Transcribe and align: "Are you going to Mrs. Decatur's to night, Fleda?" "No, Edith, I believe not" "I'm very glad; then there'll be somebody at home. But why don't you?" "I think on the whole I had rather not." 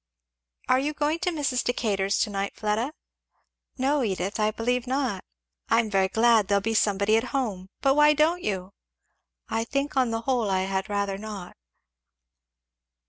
"Are 0.67 0.79
you 0.79 0.95
going 0.95 1.19
to 1.19 1.29
Mrs. 1.29 1.63
Decatur's 1.63 2.17
to 2.21 2.31
night, 2.31 2.55
Fleda?" 2.55 2.91
"No, 3.77 4.03
Edith, 4.03 4.39
I 4.39 4.49
believe 4.49 4.87
not" 4.87 5.23
"I'm 5.69 5.91
very 5.91 6.07
glad; 6.07 6.47
then 6.47 6.47
there'll 6.47 6.61
be 6.61 6.73
somebody 6.73 7.17
at 7.17 7.25
home. 7.35 7.69
But 7.81 7.93
why 7.93 8.13
don't 8.13 8.41
you?" 8.43 8.73
"I 9.47 9.63
think 9.63 9.95
on 9.95 10.09
the 10.09 10.21
whole 10.21 10.49
I 10.49 10.61
had 10.63 10.89
rather 10.89 11.19
not." 11.19 11.55